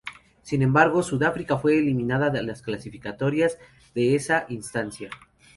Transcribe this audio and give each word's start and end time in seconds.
Sin 0.41 0.63
embargo, 0.63 1.03
Sudáfrica 1.03 1.59
fue 1.59 1.77
eliminada 1.77 2.31
de 2.31 2.41
las 2.41 2.63
clasificatorias 2.63 3.53
antes 3.59 3.93
de 3.93 4.15
esa 4.15 4.45
instancia. 4.49 5.11